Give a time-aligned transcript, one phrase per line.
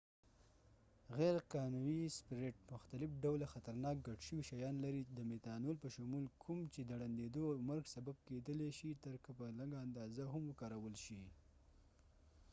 [1.17, 6.59] غیر قانوي سپریټ مختلف ډوله خطرناک ګډ شوي شيان لري د میتانول په شمول کوم
[6.73, 10.95] چې د ړنديدو او مرګ سبب کېدلای شي تر که په لږه اندازه هم وکارول
[11.05, 11.21] شي